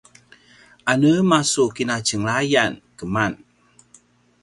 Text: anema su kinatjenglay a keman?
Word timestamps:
anema 0.91 1.39
su 1.51 1.63
kinatjenglay 1.75 2.49
a 2.61 2.63
keman? 2.97 3.33